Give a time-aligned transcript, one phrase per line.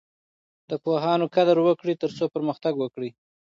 [0.69, 3.09] د پوهانو قدر وکړئ ترڅو پرمختګ وکړئ.